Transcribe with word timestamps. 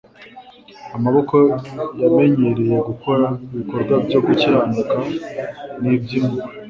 Amaboko 0.97 1.35
yamenyereye 2.01 2.75
gukora 2.87 3.25
ibikorwa 3.53 3.93
byo 4.05 4.19
gukiranuka 4.25 4.95
n'iby'impuhwe, 5.81 6.49